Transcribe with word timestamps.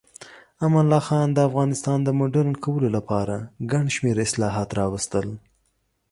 امان 0.65 0.85
الله 0.87 1.01
خان 1.07 1.27
د 1.33 1.39
افغانستان 1.49 1.97
د 2.03 2.09
مډرن 2.19 2.55
کولو 2.65 2.87
لپاره 2.97 3.35
ګڼ 3.71 3.85
شمیر 3.95 4.17
اصلاحات 4.27 4.69
راوستل. 4.79 5.27